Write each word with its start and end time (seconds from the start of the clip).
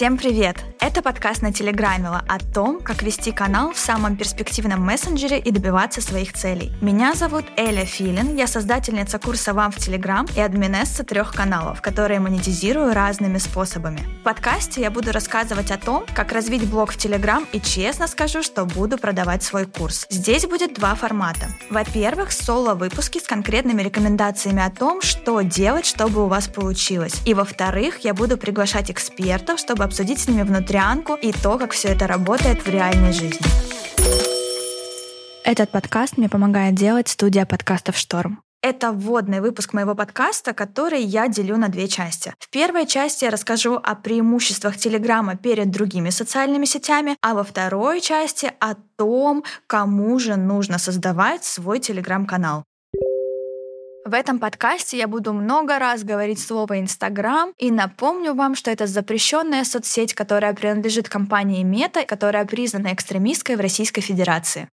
Всем 0.00 0.16
привет! 0.16 0.56
Это 0.78 1.02
подкаст 1.02 1.42
на 1.42 1.52
Телеграмила 1.52 2.24
о 2.26 2.38
том, 2.38 2.80
как 2.80 3.02
вести 3.02 3.32
канал 3.32 3.74
в 3.74 3.78
самом 3.78 4.16
перспективном 4.16 4.80
мессенджере 4.80 5.38
и 5.38 5.50
добиваться 5.50 6.00
своих 6.00 6.32
целей. 6.32 6.72
Меня 6.80 7.12
зовут 7.12 7.44
Эля 7.58 7.84
Филин, 7.84 8.34
я 8.34 8.46
создательница 8.46 9.18
курса 9.18 9.52
«Вам 9.52 9.70
в 9.70 9.76
Телеграм» 9.76 10.26
и 10.34 10.40
админесса 10.40 11.04
трех 11.04 11.34
каналов, 11.34 11.82
которые 11.82 12.18
монетизирую 12.18 12.94
разными 12.94 13.36
способами. 13.36 14.00
В 14.22 14.24
подкасте 14.24 14.80
я 14.80 14.90
буду 14.90 15.12
рассказывать 15.12 15.70
о 15.70 15.76
том, 15.76 16.06
как 16.14 16.32
развить 16.32 16.66
блог 16.66 16.92
в 16.92 16.96
Телеграм 16.96 17.46
и 17.52 17.60
честно 17.60 18.06
скажу, 18.06 18.42
что 18.42 18.64
буду 18.64 18.96
продавать 18.96 19.42
свой 19.42 19.66
курс. 19.66 20.06
Здесь 20.08 20.46
будет 20.46 20.72
два 20.72 20.94
формата. 20.94 21.48
Во-первых, 21.68 22.32
соло-выпуски 22.32 23.18
с 23.18 23.24
конкретными 23.24 23.82
рекомендациями 23.82 24.64
о 24.64 24.70
том, 24.70 25.02
что 25.02 25.42
делать, 25.42 25.84
чтобы 25.84 26.24
у 26.24 26.28
вас 26.28 26.48
получилось. 26.48 27.20
И 27.26 27.34
во-вторых, 27.34 27.98
я 27.98 28.14
буду 28.14 28.38
приглашать 28.38 28.90
экспертов, 28.90 29.60
чтобы 29.60 29.89
обсудить 29.90 30.20
с 30.20 30.28
ними 30.28 30.42
внутрянку 30.42 31.14
и 31.14 31.32
то, 31.32 31.58
как 31.58 31.72
все 31.72 31.88
это 31.88 32.06
работает 32.06 32.64
в 32.64 32.68
реальной 32.68 33.12
жизни. 33.12 33.40
Этот 35.42 35.70
подкаст 35.70 36.16
мне 36.16 36.28
помогает 36.28 36.76
делать 36.76 37.08
студия 37.08 37.44
подкастов 37.44 37.96
«Шторм». 37.96 38.40
Это 38.62 38.92
вводный 38.92 39.40
выпуск 39.40 39.72
моего 39.72 39.96
подкаста, 39.96 40.52
который 40.52 41.02
я 41.02 41.26
делю 41.26 41.56
на 41.56 41.68
две 41.68 41.88
части. 41.88 42.34
В 42.38 42.50
первой 42.50 42.86
части 42.86 43.24
я 43.24 43.30
расскажу 43.30 43.80
о 43.82 43.96
преимуществах 43.96 44.76
Телеграма 44.76 45.34
перед 45.34 45.70
другими 45.72 46.10
социальными 46.10 46.66
сетями, 46.66 47.16
а 47.20 47.34
во 47.34 47.42
второй 47.42 48.00
части 48.00 48.52
о 48.60 48.74
том, 48.96 49.42
кому 49.66 50.18
же 50.20 50.36
нужно 50.36 50.78
создавать 50.78 51.42
свой 51.42 51.80
Телеграм-канал. 51.80 52.62
В 54.04 54.14
этом 54.14 54.38
подкасте 54.38 54.96
я 54.96 55.06
буду 55.06 55.34
много 55.34 55.78
раз 55.78 56.04
говорить 56.04 56.40
слово 56.40 56.80
Инстаграм 56.80 57.52
и 57.58 57.70
напомню 57.70 58.34
вам, 58.34 58.54
что 58.54 58.70
это 58.70 58.86
запрещенная 58.86 59.62
соцсеть, 59.64 60.14
которая 60.14 60.54
принадлежит 60.54 61.08
компании 61.08 61.62
Мета, 61.62 62.06
которая 62.06 62.46
признана 62.46 62.94
экстремистской 62.94 63.56
в 63.56 63.60
Российской 63.60 64.00
Федерации. 64.00 64.68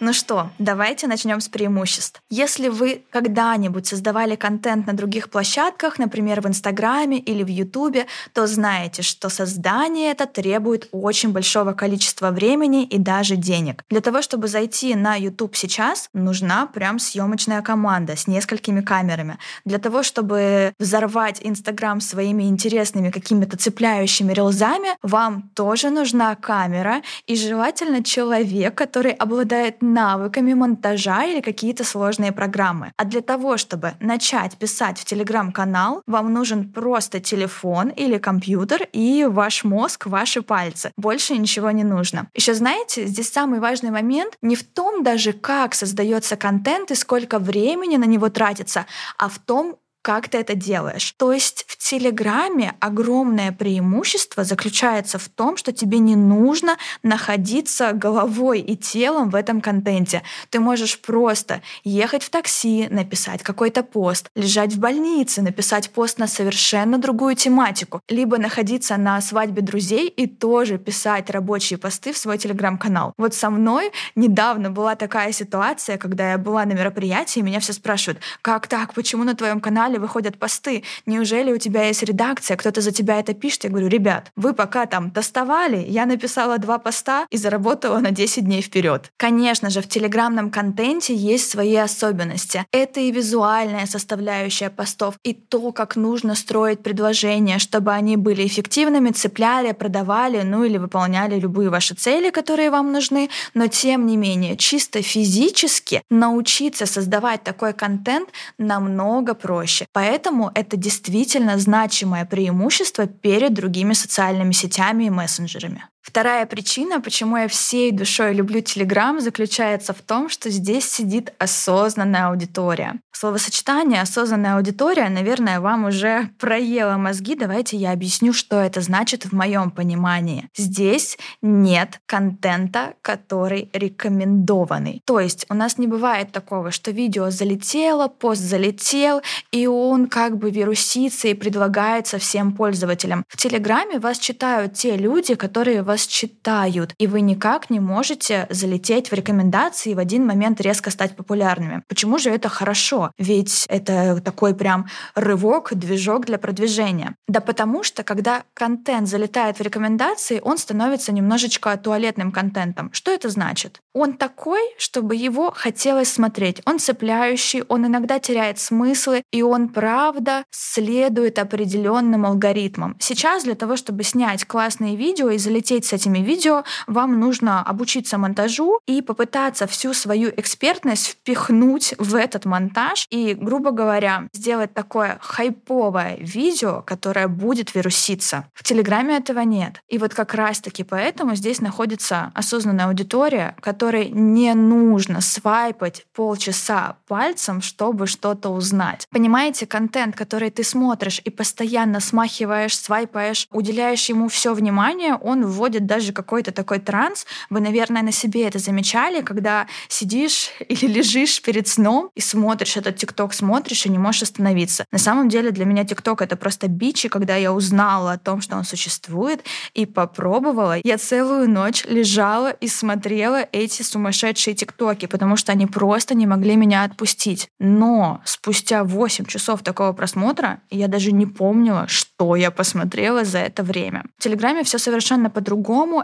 Ну 0.00 0.12
что, 0.12 0.50
давайте 0.60 1.08
начнем 1.08 1.40
с 1.40 1.48
преимуществ. 1.48 2.22
Если 2.30 2.68
вы 2.68 3.02
когда-нибудь 3.10 3.84
создавали 3.88 4.36
контент 4.36 4.86
на 4.86 4.92
других 4.92 5.28
площадках, 5.28 5.98
например, 5.98 6.40
в 6.40 6.46
Инстаграме 6.46 7.18
или 7.18 7.42
в 7.42 7.48
Ютубе, 7.48 8.06
то 8.32 8.46
знаете, 8.46 9.02
что 9.02 9.28
создание 9.28 10.12
это 10.12 10.26
требует 10.26 10.88
очень 10.92 11.32
большого 11.32 11.72
количества 11.72 12.30
времени 12.30 12.84
и 12.84 12.96
даже 12.96 13.34
денег. 13.34 13.82
Для 13.90 14.00
того, 14.00 14.22
чтобы 14.22 14.46
зайти 14.46 14.94
на 14.94 15.16
Ютуб 15.16 15.56
сейчас, 15.56 16.08
нужна 16.14 16.66
прям 16.66 17.00
съемочная 17.00 17.60
команда 17.62 18.14
с 18.14 18.28
несколькими 18.28 18.82
камерами. 18.82 19.38
Для 19.64 19.78
того, 19.78 20.04
чтобы 20.04 20.74
взорвать 20.78 21.40
Инстаграм 21.42 22.00
своими 22.00 22.44
интересными 22.44 23.10
какими-то 23.10 23.56
цепляющими 23.56 24.32
рилзами, 24.32 24.90
вам 25.02 25.50
тоже 25.54 25.90
нужна 25.90 26.36
камера 26.36 27.02
и 27.26 27.34
желательно 27.34 28.04
человек, 28.04 28.76
который 28.76 29.10
обладает 29.10 29.82
навыками 29.92 30.54
монтажа 30.54 31.24
или 31.24 31.40
какие-то 31.40 31.84
сложные 31.84 32.32
программы. 32.32 32.92
А 32.96 33.04
для 33.04 33.20
того, 33.20 33.56
чтобы 33.56 33.94
начать 34.00 34.56
писать 34.56 34.98
в 34.98 35.04
Телеграм-канал, 35.04 36.02
вам 36.06 36.32
нужен 36.32 36.72
просто 36.72 37.20
телефон 37.20 37.88
или 37.88 38.18
компьютер 38.18 38.88
и 38.92 39.26
ваш 39.28 39.64
мозг, 39.64 40.06
ваши 40.06 40.42
пальцы. 40.42 40.92
Больше 40.96 41.36
ничего 41.36 41.70
не 41.70 41.84
нужно. 41.84 42.28
Еще 42.34 42.54
знаете, 42.54 43.06
здесь 43.06 43.32
самый 43.32 43.60
важный 43.60 43.90
момент 43.90 44.34
не 44.42 44.56
в 44.56 44.62
том 44.62 45.02
даже, 45.02 45.32
как 45.32 45.74
создается 45.74 46.36
контент 46.36 46.90
и 46.90 46.94
сколько 46.94 47.38
времени 47.38 47.96
на 47.96 48.04
него 48.04 48.28
тратится, 48.28 48.86
а 49.16 49.28
в 49.28 49.38
том, 49.38 49.76
как 50.02 50.28
ты 50.28 50.38
это 50.38 50.54
делаешь. 50.54 51.14
То 51.16 51.32
есть 51.32 51.64
в 51.68 51.76
Телеграме 51.76 52.74
огромное 52.80 53.52
преимущество 53.52 54.44
заключается 54.44 55.18
в 55.18 55.28
том, 55.28 55.56
что 55.56 55.72
тебе 55.72 55.98
не 55.98 56.16
нужно 56.16 56.76
находиться 57.02 57.92
головой 57.92 58.60
и 58.60 58.76
телом 58.76 59.30
в 59.30 59.34
этом 59.34 59.60
контенте. 59.60 60.22
Ты 60.50 60.60
можешь 60.60 60.98
просто 60.98 61.62
ехать 61.84 62.22
в 62.22 62.30
такси, 62.30 62.88
написать 62.90 63.42
какой-то 63.42 63.82
пост, 63.82 64.30
лежать 64.34 64.74
в 64.74 64.78
больнице, 64.78 65.42
написать 65.42 65.90
пост 65.90 66.18
на 66.18 66.26
совершенно 66.26 66.98
другую 66.98 67.34
тематику, 67.34 68.00
либо 68.08 68.38
находиться 68.38 68.96
на 68.96 69.20
свадьбе 69.20 69.62
друзей 69.62 70.08
и 70.08 70.26
тоже 70.26 70.78
писать 70.78 71.30
рабочие 71.30 71.78
посты 71.78 72.12
в 72.12 72.18
свой 72.18 72.38
телеграм-канал. 72.38 73.12
Вот 73.16 73.34
со 73.34 73.50
мной 73.50 73.92
недавно 74.14 74.70
была 74.70 74.94
такая 74.94 75.32
ситуация, 75.32 75.98
когда 75.98 76.32
я 76.32 76.38
была 76.38 76.64
на 76.64 76.72
мероприятии, 76.72 77.40
и 77.40 77.42
меня 77.42 77.60
все 77.60 77.72
спрашивают, 77.72 78.20
как 78.42 78.66
так, 78.66 78.94
почему 78.94 79.24
на 79.24 79.34
твоем 79.34 79.60
канале 79.60 79.87
канале 79.88 79.98
выходят 79.98 80.38
посты. 80.38 80.82
Неужели 81.06 81.52
у 81.52 81.58
тебя 81.58 81.86
есть 81.86 82.02
редакция, 82.02 82.56
кто-то 82.56 82.80
за 82.80 82.92
тебя 82.92 83.18
это 83.18 83.32
пишет? 83.32 83.64
Я 83.64 83.70
говорю, 83.70 83.88
ребят, 83.88 84.30
вы 84.36 84.52
пока 84.52 84.86
там 84.86 85.10
тестовали, 85.10 85.78
я 85.88 86.06
написала 86.06 86.58
два 86.58 86.78
поста 86.78 87.26
и 87.30 87.38
заработала 87.38 87.98
на 87.98 88.10
10 88.10 88.44
дней 88.44 88.60
вперед. 88.60 89.10
Конечно 89.16 89.70
же, 89.70 89.80
в 89.80 89.88
телеграмном 89.88 90.50
контенте 90.50 91.14
есть 91.14 91.50
свои 91.50 91.76
особенности. 91.76 92.64
Это 92.72 93.00
и 93.00 93.10
визуальная 93.10 93.86
составляющая 93.86 94.70
постов, 94.70 95.14
и 95.24 95.32
то, 95.32 95.72
как 95.72 95.96
нужно 95.96 96.34
строить 96.34 96.82
предложения, 96.82 97.58
чтобы 97.58 97.92
они 97.92 98.16
были 98.16 98.46
эффективными, 98.46 99.10
цепляли, 99.10 99.72
продавали, 99.72 100.42
ну 100.42 100.64
или 100.64 100.78
выполняли 100.78 101.40
любые 101.40 101.70
ваши 101.70 101.94
цели, 101.94 102.30
которые 102.30 102.70
вам 102.70 102.92
нужны. 102.92 103.30
Но 103.54 103.68
тем 103.68 104.06
не 104.06 104.16
менее, 104.16 104.56
чисто 104.56 105.02
физически 105.02 106.02
научиться 106.10 106.86
создавать 106.86 107.42
такой 107.42 107.72
контент 107.72 108.28
намного 108.58 109.34
проще 109.34 109.77
проще. 109.78 109.86
Поэтому 109.92 110.50
это 110.54 110.76
действительно 110.76 111.58
значимое 111.58 112.24
преимущество 112.24 113.06
перед 113.06 113.54
другими 113.54 113.92
социальными 113.92 114.52
сетями 114.52 115.04
и 115.04 115.10
мессенджерами. 115.10 115.84
Вторая 116.08 116.46
причина, 116.46 117.02
почему 117.02 117.36
я 117.36 117.48
всей 117.48 117.92
душой 117.92 118.32
люблю 118.32 118.62
Телеграм, 118.62 119.20
заключается 119.20 119.92
в 119.92 120.00
том, 120.00 120.30
что 120.30 120.48
здесь 120.48 120.90
сидит 120.90 121.34
осознанная 121.38 122.28
аудитория. 122.28 122.98
Словосочетание 123.12 124.00
«осознанная 124.00 124.56
аудитория», 124.56 125.08
наверное, 125.08 125.60
вам 125.60 125.86
уже 125.86 126.30
проело 126.38 126.96
мозги. 126.96 127.34
Давайте 127.34 127.76
я 127.76 127.90
объясню, 127.90 128.32
что 128.32 128.60
это 128.60 128.80
значит 128.80 129.24
в 129.24 129.32
моем 129.32 129.72
понимании. 129.72 130.48
Здесь 130.56 131.18
нет 131.42 132.00
контента, 132.06 132.94
который 133.02 133.68
рекомендованный. 133.72 135.02
То 135.04 135.18
есть 135.18 135.46
у 135.50 135.54
нас 135.54 135.78
не 135.78 135.88
бывает 135.88 136.30
такого, 136.30 136.70
что 136.70 136.92
видео 136.92 137.30
залетело, 137.30 138.06
пост 138.06 138.40
залетел, 138.40 139.20
и 139.50 139.66
он 139.66 140.06
как 140.06 140.38
бы 140.38 140.50
вирусится 140.52 141.26
и 141.26 141.34
предлагается 141.34 142.18
всем 142.18 142.52
пользователям. 142.52 143.24
В 143.28 143.36
Телеграме 143.36 143.98
вас 143.98 144.18
читают 144.20 144.74
те 144.74 144.96
люди, 144.96 145.34
которые 145.34 145.82
вас 145.82 145.97
вас 145.98 146.06
читают, 146.06 146.94
и 146.98 147.06
вы 147.08 147.20
никак 147.20 147.70
не 147.70 147.80
можете 147.80 148.46
залететь 148.50 149.10
в 149.10 149.14
рекомендации 149.14 149.90
и 149.90 149.94
в 149.94 149.98
один 149.98 150.24
момент 150.24 150.60
резко 150.60 150.90
стать 150.90 151.16
популярными. 151.16 151.82
Почему 151.88 152.18
же 152.18 152.30
это 152.30 152.48
хорошо? 152.48 153.10
Ведь 153.18 153.66
это 153.68 154.20
такой 154.20 154.54
прям 154.54 154.86
рывок, 155.16 155.74
движок 155.74 156.26
для 156.26 156.38
продвижения. 156.38 157.16
Да 157.26 157.40
потому 157.40 157.82
что, 157.82 158.04
когда 158.04 158.42
контент 158.54 159.08
залетает 159.08 159.58
в 159.58 159.62
рекомендации, 159.62 160.40
он 160.40 160.58
становится 160.58 161.12
немножечко 161.12 161.76
туалетным 161.76 162.30
контентом. 162.30 162.90
Что 162.92 163.10
это 163.10 163.28
значит? 163.28 163.80
Он 163.92 164.12
такой, 164.12 164.60
чтобы 164.78 165.16
его 165.16 165.50
хотелось 165.50 166.12
смотреть. 166.12 166.62
Он 166.64 166.78
цепляющий, 166.78 167.62
он 167.68 167.86
иногда 167.86 168.20
теряет 168.20 168.60
смыслы, 168.60 169.22
и 169.32 169.42
он, 169.42 169.68
правда, 169.68 170.44
следует 170.52 171.38
определенным 171.40 172.24
алгоритмам. 172.24 172.96
Сейчас 173.00 173.42
для 173.42 173.56
того, 173.56 173.76
чтобы 173.76 174.04
снять 174.04 174.44
классные 174.44 174.94
видео 174.94 175.30
и 175.30 175.38
залететь 175.38 175.77
с 175.84 175.92
этими 175.92 176.18
видео, 176.18 176.64
вам 176.86 177.18
нужно 177.20 177.62
обучиться 177.62 178.18
монтажу 178.18 178.80
и 178.86 179.02
попытаться 179.02 179.66
всю 179.66 179.94
свою 179.94 180.30
экспертность 180.36 181.08
впихнуть 181.08 181.94
в 181.98 182.14
этот 182.14 182.44
монтаж 182.44 183.06
и, 183.10 183.34
грубо 183.34 183.70
говоря, 183.70 184.28
сделать 184.32 184.74
такое 184.74 185.18
хайповое 185.20 186.16
видео, 186.18 186.82
которое 186.82 187.28
будет 187.28 187.74
вируситься. 187.74 188.46
В 188.54 188.62
Телеграме 188.62 189.16
этого 189.16 189.40
нет. 189.40 189.82
И 189.88 189.98
вот 189.98 190.14
как 190.14 190.34
раз-таки 190.34 190.84
поэтому 190.84 191.34
здесь 191.34 191.60
находится 191.60 192.32
осознанная 192.34 192.86
аудитория, 192.86 193.56
которой 193.60 194.08
не 194.10 194.54
нужно 194.54 195.20
свайпать 195.20 196.06
полчаса 196.14 196.96
пальцем, 197.06 197.62
чтобы 197.62 198.06
что-то 198.06 198.50
узнать. 198.50 199.06
Понимаете, 199.10 199.66
контент, 199.66 200.16
который 200.16 200.50
ты 200.50 200.64
смотришь 200.64 201.20
и 201.24 201.30
постоянно 201.30 202.00
смахиваешь, 202.00 202.76
свайпаешь, 202.78 203.46
уделяешь 203.50 204.08
ему 204.08 204.28
все 204.28 204.54
внимание, 204.54 205.14
он 205.14 205.46
вводит 205.46 205.67
происходит 205.68 205.86
даже 205.86 206.12
какой-то 206.12 206.52
такой 206.52 206.78
транс. 206.78 207.26
Вы, 207.50 207.60
наверное, 207.60 208.02
на 208.02 208.12
себе 208.12 208.46
это 208.46 208.58
замечали, 208.58 209.22
когда 209.22 209.66
сидишь 209.88 210.50
или 210.68 210.86
лежишь 210.86 211.42
перед 211.42 211.68
сном 211.68 212.10
и 212.16 212.20
смотришь 212.20 212.76
этот 212.76 212.96
ТикТок, 212.96 213.34
смотришь 213.34 213.86
и 213.86 213.90
не 213.90 213.98
можешь 213.98 214.22
остановиться. 214.22 214.84
На 214.92 214.98
самом 214.98 215.28
деле 215.28 215.50
для 215.50 215.64
меня 215.64 215.84
ТикТок— 215.84 216.22
это 216.22 216.36
просто 216.36 216.68
бич, 216.68 217.04
и 217.04 217.08
когда 217.08 217.36
я 217.36 217.52
узнала 217.52 218.12
о 218.12 218.18
том, 218.18 218.40
что 218.40 218.56
он 218.56 218.64
существует, 218.64 219.40
и 219.74 219.86
попробовала, 219.86 220.76
я 220.84 220.96
целую 220.96 221.50
ночь 221.50 221.84
лежала 221.84 222.50
и 222.50 222.68
смотрела 222.68 223.46
эти 223.52 223.82
сумасшедшие 223.82 224.54
ТикТоки, 224.54 225.06
потому 225.06 225.36
что 225.36 225.52
они 225.52 225.66
просто 225.66 226.14
не 226.14 226.26
могли 226.26 226.56
меня 226.56 226.84
отпустить. 226.84 227.48
Но 227.58 228.20
спустя 228.24 228.84
8 228.84 229.26
часов 229.26 229.62
такого 229.62 229.92
просмотра 229.92 230.60
я 230.70 230.88
даже 230.88 231.12
не 231.12 231.26
помнила, 231.26 231.86
что 231.88 232.36
я 232.36 232.50
посмотрела 232.50 233.24
за 233.24 233.38
это 233.38 233.62
время. 233.62 234.04
В 234.18 234.22
Телеграме 234.22 234.62
все 234.62 234.78
совершенно 234.78 235.30
по-другому. 235.30 235.57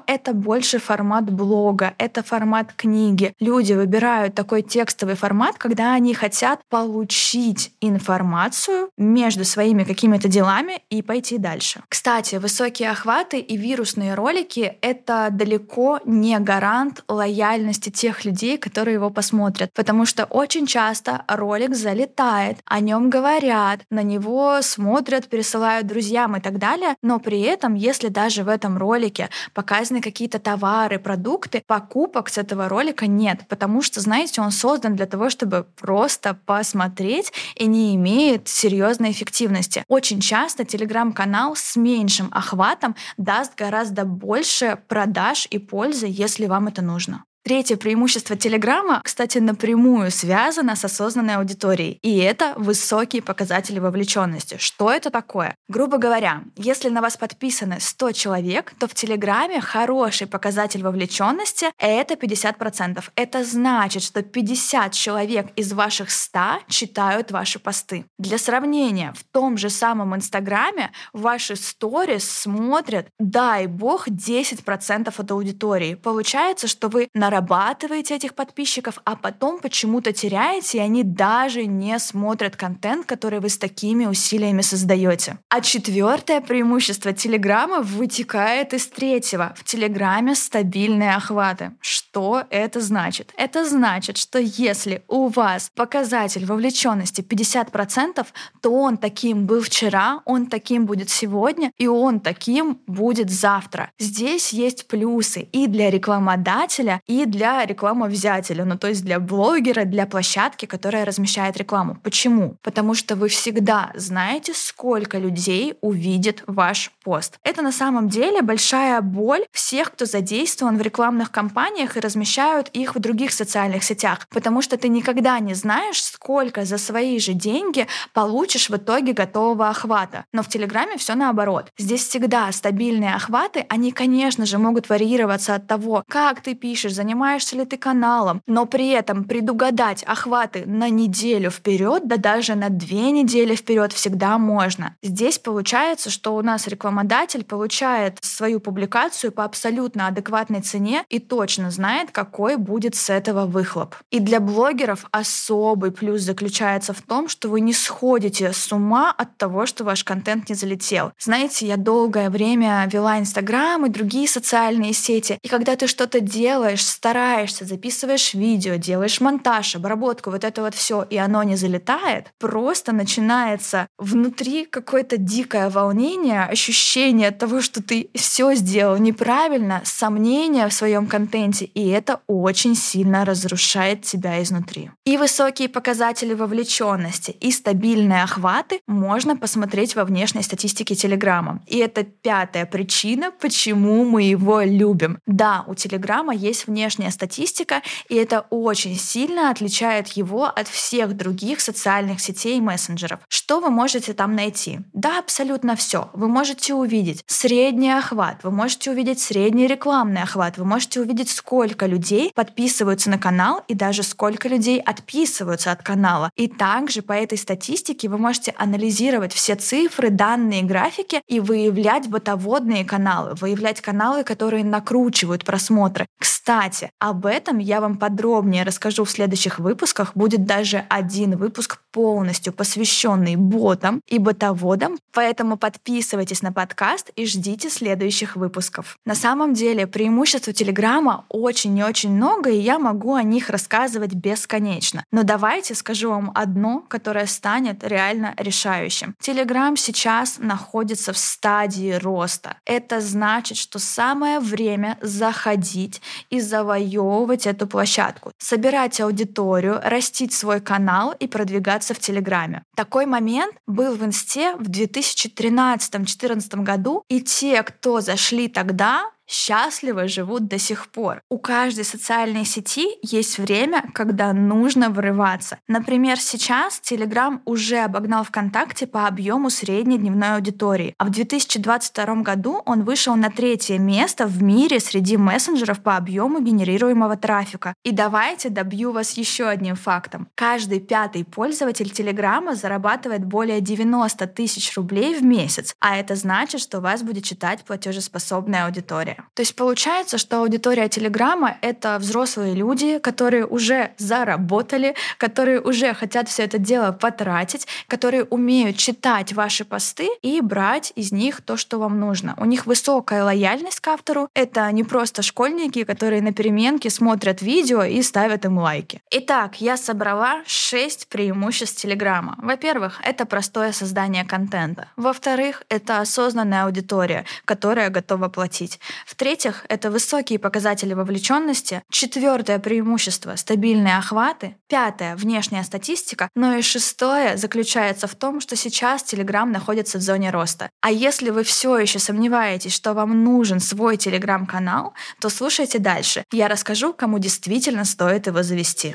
Это 0.07 0.33
больше 0.33 0.79
формат 0.79 1.31
блога, 1.31 1.95
это 1.99 2.23
формат 2.23 2.73
книги. 2.73 3.33
Люди 3.41 3.73
выбирают 3.73 4.35
такой 4.35 4.63
текстовый 4.63 5.15
формат, 5.15 5.57
когда 5.59 5.95
они 5.95 6.15
хотят 6.15 6.61
получить 6.69 7.73
информацию 7.81 8.91
между 8.97 9.45
своими 9.45 9.85
какими-то 9.85 10.29
делами 10.29 10.83
и 10.91 11.03
пойти 11.03 11.39
дальше. 11.39 11.83
Кстати, 11.89 12.37
высокие 12.37 12.91
охваты 12.91 13.39
и 13.39 13.57
вирусные 13.57 14.15
ролики— 14.15 14.77
это 14.81 15.29
далеко 15.31 16.01
не 16.05 16.39
гарант 16.39 17.05
лояльности 17.09 17.91
тех 17.91 18.25
людей, 18.25 18.59
которые 18.59 18.95
его 18.95 19.11
посмотрят. 19.11 19.73
Потому 19.75 20.07
что 20.07 20.25
очень 20.25 20.67
часто 20.67 21.25
ролик 21.29 21.75
залетает, 21.75 22.59
о 22.65 22.81
нем 22.81 23.11
говорят, 23.11 23.81
на 23.91 24.03
него 24.03 24.63
смотрят, 24.63 25.29
пересылают 25.29 25.87
друзьям 25.87 26.37
и 26.37 26.41
так 26.41 26.59
далее, 26.59 26.95
но 27.03 27.19
при 27.19 27.41
этом, 27.41 27.75
если 27.75 28.09
даже 28.09 28.45
в 28.45 28.49
этом 28.49 28.79
ролике 28.79 29.29
показаны 29.53 30.01
какие-то 30.01 30.39
товары, 30.39 30.99
продукты, 30.99 31.63
покупок 31.67 32.29
с 32.29 32.39
этого 32.39 32.69
ролика 32.69 33.07
нет, 33.07 33.47
потому 33.49 33.83
что, 33.83 34.01
знаете, 34.01 34.41
он 34.41 34.51
создан 34.51 34.97
для 34.97 35.07
того, 35.07 35.31
чтобы 35.31 35.67
просто 35.77 36.39
посмотреть 36.47 37.33
и 37.57 37.67
не 37.67 37.95
имеет 37.97 38.49
серьезной 38.49 39.11
эффективности. 39.11 39.85
Очень 39.89 40.21
часто 40.21 40.65
телеграм-канал 40.65 41.57
с 41.57 41.77
меньшим 41.77 42.29
охватом 42.33 42.97
даст 43.17 43.55
гораздо 43.57 44.05
больше 44.05 44.79
продаж 44.89 45.47
и 45.51 45.59
пользы, 45.59 46.07
если 46.09 46.47
вам 46.47 46.69
это 46.69 46.83
нужно. 46.83 47.25
Третье 47.47 47.77
преимущество 47.77 48.37
Телеграма, 48.37 49.03
кстати, 49.05 49.37
напрямую 49.37 50.11
связано 50.11 50.77
с 50.77 50.85
осознанной 50.87 51.37
аудиторией, 51.37 51.99
и 52.01 52.17
это 52.17 52.55
высокие 52.57 53.21
показатели 53.21 53.79
вовлеченности. 53.79 54.57
Что 54.59 54.91
это 54.91 55.11
такое? 55.11 55.55
Грубо 55.69 55.99
говоря, 55.99 56.45
если 56.57 56.89
на 56.89 57.03
вас 57.03 57.19
подписаны 57.19 57.81
100 57.81 58.13
человек, 58.13 58.73
то 58.79 58.89
в 58.89 58.95
Телеграме 58.95 59.61
хороший 59.61 60.27
показатель 60.27 60.83
вовлеченности— 60.83 61.67
это 61.79 62.15
50%. 62.15 63.11
Это 63.15 63.45
значит, 63.45 64.03
что 64.03 64.23
50 64.23 64.93
человек 64.93 65.49
из 65.55 65.75
ваших 65.75 66.11
100 66.11 66.61
читают 66.69 67.31
ваши 67.31 67.59
посты. 67.59 68.07
Для 68.19 68.39
сравнения, 68.39 69.13
в 69.15 69.23
том 69.23 69.59
же 69.59 69.69
самом 69.69 70.17
Инстаграме 70.17 70.93
ваши 71.13 71.57
сторис 71.57 72.27
смотрят, 72.27 73.09
дай 73.19 73.67
бог, 73.67 74.09
10% 74.09 75.13
от 75.15 75.31
аудитории. 75.31 75.95
Получается, 75.95 76.69
что 76.69 76.89
вы 76.89 77.09
на 77.13 77.34
нарабатываете 77.35 78.15
этих 78.15 78.35
подписчиков, 78.35 78.99
а 79.05 79.17
потом 79.17 79.59
почему-то 79.59 80.13
теряете, 80.13 80.79
и 80.79 80.81
они 80.81 81.03
даже 81.03 81.67
не 81.67 81.99
смотрят 81.99 82.57
контент, 82.57 83.07
который 83.07 83.41
вы 83.41 83.49
с 83.49 83.59
такими 83.59 84.07
усилиями 84.07 84.63
создаете. 84.63 85.39
А 85.49 85.61
четвертое 85.61 86.41
преимущество 86.41 87.13
Телеграма 87.13 87.81
вытекает 87.81 88.73
из 88.73 88.87
третьего. 88.87 89.53
В 89.57 89.65
Телеграме 89.65 90.35
стабильные 90.35 91.17
охваты. 91.17 91.73
Что 91.81 92.45
это 92.51 92.81
значит? 92.81 93.33
Это 93.37 93.69
значит, 93.69 94.17
что 94.17 94.39
если 94.39 95.03
у 95.09 95.29
вас 95.29 95.71
показатель 95.75 96.47
вовлеченности 96.47 97.21
50%, 97.21 98.27
то 98.63 98.71
он 98.71 98.97
таким 98.97 99.47
был 99.47 99.61
вчера, 99.61 100.21
он 100.25 100.47
таким 100.47 100.87
будет 100.87 101.11
сегодня, 101.11 101.73
и 101.79 101.89
он 101.89 102.21
таким 102.21 102.79
будет 102.87 103.31
завтра. 103.31 103.91
Здесь 103.99 104.53
есть 104.53 104.87
плюсы 104.87 105.49
и 105.53 105.67
для 105.67 105.91
рекламодателя, 105.91 107.01
и 107.07 107.24
для 107.27 107.65
рекламовзятеля, 107.65 108.65
ну 108.65 108.79
то 108.79 108.89
есть 108.89 109.05
для 109.05 109.19
блогера, 109.21 109.85
для 109.85 110.07
площадки, 110.07 110.67
которая 110.67 111.05
размещает 111.05 111.57
рекламу. 111.57 111.99
Почему? 112.03 112.57
Потому 112.63 112.95
что 112.95 113.17
вы 113.17 113.29
всегда 113.29 113.93
знаете, 113.95 114.53
сколько 114.55 115.19
людей 115.19 115.75
увидит 115.81 116.43
ваш 116.47 116.91
пост. 117.03 117.39
Это 117.43 117.63
на 117.63 117.73
самом 117.73 118.09
деле 118.09 118.43
большая 118.43 119.01
боль 119.01 119.45
всех, 119.53 119.93
кто 119.93 120.07
задействован 120.07 120.79
в 120.79 120.83
рекламных 120.83 121.31
кампаниях 121.31 121.97
и 121.97 122.01
размещают 122.01 122.69
их 122.69 122.95
в 122.95 122.99
других 122.99 123.33
социальных 123.33 123.85
сетях, 123.85 124.27
потому 124.31 124.63
что 124.63 124.77
ты 124.77 124.89
никогда 124.89 125.39
не 125.39 125.55
знаешь, 125.55 126.03
сколько 126.03 126.65
за 126.65 126.79
свои 126.79 127.19
же 127.19 127.33
деньги 127.33 127.87
получишь 128.13 128.71
в 128.71 128.77
итоге 128.77 129.13
готового 129.13 129.69
охвата. 129.69 130.25
Но 130.33 130.43
в 130.43 130.49
Телеграме 130.49 130.97
все 130.97 131.15
наоборот. 131.15 131.71
Здесь 131.79 132.07
всегда 132.07 132.51
стабильные 132.53 133.15
охваты, 133.15 133.67
они, 133.69 133.93
конечно 133.93 134.47
же, 134.47 134.59
могут 134.59 134.89
варьироваться 134.89 135.55
от 135.55 135.67
того, 135.67 136.05
как 136.09 136.41
ты 136.41 136.55
пишешь, 136.55 136.93
занимаешься 136.95 137.14
занимаешься 137.15 137.57
ли 137.57 137.65
ты 137.65 137.77
каналом, 137.77 138.43
но 138.47 138.67
при 138.67 138.89
этом 138.89 139.23
предугадать 139.23 140.03
охваты 140.03 140.65
на 140.67 140.89
неделю 140.89 141.51
вперед, 141.51 142.09
да 142.09 142.17
даже 142.17 142.57
на 142.57 142.71
две 142.71 143.13
недели 143.13 143.55
вперед 143.55 143.93
всегда 143.93 144.37
можно. 144.37 144.97
Здесь 145.01 145.39
получается, 145.39 146.11
что 146.11 146.35
у 146.35 146.43
нас 146.43 146.67
рекламодатель 146.67 147.45
получает 147.45 148.19
свою 148.21 148.59
публикацию 148.59 149.31
по 149.31 149.45
абсолютно 149.45 150.09
адекватной 150.09 150.61
цене 150.61 151.05
и 151.09 151.21
точно 151.21 151.71
знает, 151.71 152.11
какой 152.11 152.57
будет 152.57 152.97
с 152.97 153.11
этого 153.11 153.47
выхлоп. 153.47 153.95
И 154.11 154.19
для 154.19 154.41
блогеров 154.41 155.07
особый 155.13 155.93
плюс 155.93 156.23
заключается 156.23 156.93
в 156.93 157.03
том, 157.03 157.29
что 157.29 157.49
вы 157.49 157.61
не 157.61 157.73
сходите 157.73 158.53
с 158.53 158.73
ума 158.73 159.15
от 159.17 159.37
того, 159.37 159.67
что 159.67 159.85
ваш 159.85 160.03
контент 160.03 160.49
не 160.49 160.57
залетел. 160.57 161.13
Знаете, 161.21 161.69
я 161.69 161.77
долгое 161.77 162.29
время 162.29 162.89
вела 162.93 163.21
Инстаграм 163.21 163.87
и 163.87 163.89
другие 163.89 164.27
социальные 164.27 164.95
сети, 164.95 165.39
и 165.43 165.49
когда 165.49 165.77
ты 165.77 165.87
что-то 165.87 166.19
делаешь, 166.19 166.85
стараешься, 167.05 167.67
записываешь 167.67 168.33
видео, 168.33 168.77
делаешь 168.77 169.21
монтаж, 169.21 169.77
обработку, 169.77 170.31
вот 170.31 170.43
это 170.43 170.63
вот 170.63 170.75
все, 170.75 171.07
и 171.11 171.19
оно 171.19 171.43
не 171.43 171.55
залетает, 171.55 172.33
просто 172.39 172.93
начинается 172.93 173.89
внутри 173.99 174.65
какое-то 174.65 175.19
дикое 175.19 175.69
волнение, 175.69 176.45
ощущение 176.45 177.31
того, 177.31 177.61
что 177.61 177.83
ты 177.83 178.09
все 178.15 178.55
сделал 178.55 178.97
неправильно, 178.97 179.83
сомнения 179.85 180.67
в 180.67 180.73
своем 180.73 181.07
контенте, 181.07 181.67
и 181.67 181.91
это 181.91 182.21
очень 182.27 182.75
сильно 182.75 183.27
разрушает 183.27 184.01
тебя 184.01 184.43
изнутри. 184.43 184.91
И 185.05 185.19
высокие 185.19 185.69
показатели 185.69 186.33
вовлеченности, 186.33 187.33
и 187.33 187.51
стабильные 187.51 188.23
охваты 188.23 188.81
можно 188.87 189.37
посмотреть 189.37 189.95
во 189.95 190.07
внешней 190.07 190.43
статистике 190.43 190.95
Телеграма. 190.95 191.61
И 191.67 191.77
это 191.77 192.03
пятая 192.03 192.65
причина, 192.65 193.31
почему 193.31 194.07
мы 194.07 194.23
его 194.23 194.63
любим. 194.63 195.19
Да, 195.27 195.65
у 195.67 195.75
Телеграма 195.75 196.35
есть 196.35 196.67
внешняя 196.67 196.94
внешняя 196.95 197.11
статистика, 197.11 197.83
и 198.09 198.15
это 198.15 198.47
очень 198.51 198.97
сильно 198.97 199.51
отличает 199.51 200.09
его 200.09 200.45
от 200.45 200.69
всех 200.69 201.17
других 201.17 201.61
социальных 201.61 202.21
сетей 202.21 202.59
и 202.59 202.61
мессенджеров. 202.61 203.21
Что 203.29 203.61
вы 203.61 203.71
можете 203.71 204.13
там 204.13 204.35
найти? 204.35 204.81
Да, 204.93 205.19
абсолютно 205.19 205.77
все. 205.77 206.11
Вы 206.13 206.29
можете 206.29 206.75
увидеть 206.75 207.23
средний 207.27 207.91
охват, 207.91 208.39
вы 208.43 208.51
можете 208.51 208.91
увидеть 208.91 209.21
средний 209.21 209.67
рекламный 209.67 210.23
охват, 210.23 210.59
вы 210.59 210.65
можете 210.65 211.01
увидеть, 211.01 211.31
сколько 211.31 211.87
людей 211.87 212.33
подписываются 212.35 213.11
на 213.11 213.19
канал 213.19 213.63
и 213.69 213.75
даже 213.75 214.03
сколько 214.03 214.49
людей 214.49 214.81
отписываются 214.81 215.73
от 215.73 215.83
канала. 215.83 216.31
И 216.37 216.49
также 216.49 217.03
по 217.03 217.13
этой 217.13 217.39
статистике 217.39 218.09
вы 218.09 218.19
можете 218.19 218.55
анализировать 218.59 219.33
все 219.33 219.55
цифры, 219.57 220.11
данные, 220.11 220.63
графики 220.63 221.21
и 221.27 221.41
выявлять 221.41 222.09
ботоводные 222.09 222.85
каналы, 222.85 223.35
выявлять 223.35 223.81
каналы, 223.81 224.25
которые 224.25 224.65
накручивают 224.65 225.45
просмотры. 225.45 226.07
Кстати, 226.19 226.34
кстати, 226.45 226.91
об 226.99 227.25
этом 227.25 227.57
я 227.57 227.81
вам 227.81 227.97
подробнее 227.97 228.65
расскажу 228.65 229.05
в 229.05 229.11
следующих 229.11 229.59
выпусках. 229.59 230.13
Будет 230.15 230.45
даже 230.45 230.85
один 230.91 231.39
выпуск 231.39 231.79
полностью 231.91 232.53
посвященный 232.53 233.37
ботам 233.37 234.03
и 234.07 234.19
ботоводам, 234.19 234.99
поэтому 235.15 235.57
подписывайтесь 235.57 236.43
на 236.43 236.53
подкаст 236.53 237.09
и 237.17 237.25
ждите 237.25 237.71
следующих 237.71 238.37
выпусков. 238.37 238.99
На 239.07 239.15
самом 239.15 239.55
деле 239.55 239.87
преимуществ 239.87 240.53
Телеграма 240.53 241.25
очень 241.31 241.79
и 241.79 241.83
очень 241.83 242.15
много, 242.15 242.51
и 242.51 242.59
я 242.59 242.79
могу 242.79 243.15
о 243.15 243.23
них 243.23 243.49
рассказывать 243.49 244.13
бесконечно. 244.13 245.03
Но 245.13 245.23
давайте 245.23 245.75
скажу 245.75 246.11
вам 246.11 246.31
одно, 246.35 246.85
которое 246.89 247.25
станет 247.25 247.83
реально 247.83 248.35
решающим. 248.37 249.15
Телеграм 249.19 249.79
сейчас 249.79 250.37
находится 250.39 251.15
в 251.15 251.17
стадии 251.17 251.93
роста. 251.93 252.59
Это 252.67 253.01
значит, 253.01 253.57
что 253.57 253.79
самое 253.79 254.41
время 254.41 254.99
заходить 255.01 256.03
и 256.35 256.41
завоевывать 256.41 257.47
эту 257.47 257.69
площадку, 257.69 258.33
собирать 258.39 259.01
аудиторию, 259.01 259.81
растить 259.85 260.33
свой 260.33 260.61
канал 260.61 261.15
и 261.21 261.29
продвигаться 261.29 261.95
в 261.95 262.01
Телеграме. 262.01 262.65
Такой 262.77 263.07
момент 263.07 263.55
был 263.69 263.95
в 263.95 264.05
Инсте 264.05 264.57
в 264.57 264.69
2013-2014 264.69 266.63
году, 266.65 267.05
и 267.09 267.21
те, 267.21 267.63
кто 267.63 268.01
зашли 268.01 268.49
тогда, 268.49 269.11
счастливо 269.27 270.09
живут 270.09 270.47
до 270.49 270.59
сих 270.59 270.89
пор. 270.89 271.23
У 271.31 271.39
каждой 271.39 271.85
социальной 271.85 272.45
сети 272.45 272.99
есть 273.03 273.39
время, 273.39 273.85
когда 273.95 274.33
нужно 274.33 274.91
врываться. 274.91 275.59
Например, 275.69 276.19
сейчас 276.19 276.81
Telegram 276.81 277.41
уже 277.45 277.79
обогнал 277.79 278.25
ВКонтакте 278.25 278.87
по 278.87 279.07
объему 279.07 279.51
средней 279.51 279.99
дневной 279.99 280.35
аудитории, 280.35 280.95
а 280.99 281.05
в 281.07 281.11
2022 281.11 282.23
году 282.23 282.63
он 282.65 282.83
вышел 282.83 283.17
на 283.17 283.31
третье 283.31 283.79
место 283.79 284.27
в 284.27 284.43
мире 284.43 284.81
среди 284.81 285.17
мессенджеров 285.17 285.83
по 285.83 285.97
объему 285.97 286.41
генерируемого 286.41 287.17
трафика. 287.17 287.75
И 287.85 287.93
давайте 287.93 288.51
добью 288.51 288.93
вас 288.93 289.13
еще 289.13 289.47
одним 289.47 289.77
фактом. 289.77 290.29
Каждый 290.35 290.81
пятый 290.81 291.25
пользователь 291.25 291.91
Телеграма 291.91 292.55
зарабатывает 292.55 293.25
более 293.25 293.61
90 293.61 294.27
тысяч 294.29 294.77
рублей 294.77 295.15
в 295.19 295.23
месяц, 295.23 295.75
а 295.81 295.97
это 295.97 296.15
значит, 296.15 296.61
что 296.61 296.81
вас 296.81 297.03
будет 297.03 297.25
читать 297.25 297.65
платежеспособная 297.65 298.67
аудитория. 298.67 299.14
То 299.35 299.43
есть 299.43 299.57
получается, 299.57 300.19
что 300.19 300.41
аудитория 300.41 300.89
Телеграма— 300.89 301.57
это 301.61 301.99
взрослые 301.99 302.55
люди, 302.55 302.99
которые 302.99 303.47
уже 303.47 303.91
заработали, 303.99 304.95
которые 305.19 305.61
уже 305.61 305.95
хотят 305.95 306.29
все 306.29 306.45
это 306.45 306.59
дело 306.59 306.93
потратить, 306.93 307.67
которые 307.89 308.25
умеют 308.25 308.77
читать 308.77 309.33
ваши 309.33 309.65
посты 309.65 310.09
и 310.23 310.41
брать 310.41 310.93
из 310.97 311.13
них 311.13 311.43
то, 311.43 311.57
что 311.57 311.79
вам 311.79 311.99
нужно. 311.99 312.35
У 312.39 312.45
них 312.45 312.67
высокая 312.67 313.25
лояльность 313.25 313.81
к 313.81 313.89
автору. 313.89 314.29
Это 314.35 314.71
не 314.73 314.85
просто 314.85 315.23
школьники, 315.23 315.85
которые 315.85 316.23
на 316.23 316.33
переменке 316.33 316.91
смотрят 316.91 317.43
видео 317.43 317.83
и 317.83 318.03
ставят 318.03 318.45
им 318.45 318.59
лайки. 318.59 319.03
Итак, 319.11 319.61
я 319.61 319.77
собрала 319.77 320.43
6 320.47 321.09
преимуществ 321.09 321.81
Телеграма. 321.83 322.37
Во-первых, 322.39 323.01
это 323.03 323.27
простое 323.27 323.73
создание 323.73 324.25
контента. 324.25 324.89
Во-вторых, 324.97 325.63
это 325.69 326.01
осознанная 326.01 326.65
аудитория, 326.65 327.25
которая 327.45 327.91
готова 327.91 328.29
платить. 328.29 328.81
В-третьих, 329.07 329.65
это 329.69 329.91
высокие 329.91 330.39
показатели 330.39 330.95
вовлеченности. 330.95 331.83
Четвертое 331.91 332.59
преимущество— 332.59 333.35
стабильные 333.37 333.99
охваты. 333.99 334.57
Пятое— 334.69 335.17
внешняя 335.17 335.63
статистика. 335.63 336.29
Ну 336.35 336.57
и 336.57 336.63
шестое 336.63 337.37
заключается 337.37 338.07
в 338.07 338.15
том, 338.15 338.41
что 338.41 338.57
сейчас 338.57 339.03
Telegram 339.03 339.47
находится 339.47 339.99
в 339.99 340.03
зоне 340.03 340.31
роста. 340.31 340.71
А 340.81 340.91
если 340.91 341.31
вы 341.31 341.45
все 341.45 341.79
еще 341.79 341.99
сомневаетесь, 341.99 342.73
что 342.73 342.95
вам 342.95 343.25
нужен 343.25 343.61
свой 343.61 343.97
Telegram-канал, 343.97 344.95
то 345.21 345.29
слушайте 345.29 345.79
дальше. 345.79 346.25
Я 346.33 346.49
расскажу, 346.49 346.93
кому 346.93 347.19
действительно 347.19 347.85
стоит 347.85 348.27
его 348.27 348.43
завести. 348.43 348.95